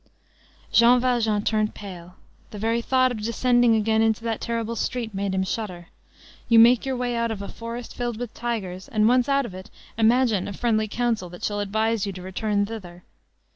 Jean 0.71 0.99
Valjean 0.99 1.43
turned 1.43 1.75
pale; 1.75 2.15
the 2.49 2.57
very 2.57 2.81
thought 2.81 3.11
of 3.11 3.21
descending 3.21 3.75
again 3.75 4.01
into 4.01 4.23
that 4.23 4.41
terrible 4.41 4.75
street 4.75 5.13
made 5.13 5.35
him 5.35 5.43
shudder. 5.43 5.89
You 6.49 6.57
make 6.57 6.87
your 6.87 6.95
way 6.97 7.15
out 7.15 7.29
of 7.29 7.43
a 7.43 7.47
forest 7.47 7.93
filled 7.95 8.17
with 8.17 8.33
tigers, 8.33 8.87
and 8.87 9.07
once 9.07 9.29
out 9.29 9.45
of 9.45 9.53
it, 9.53 9.69
imagine 9.99 10.47
a 10.47 10.53
friendly 10.53 10.87
counsel 10.87 11.29
that 11.29 11.43
shall 11.43 11.59
advise 11.59 12.07
you 12.07 12.13
to 12.13 12.21
return 12.23 12.65
thither! 12.65 13.03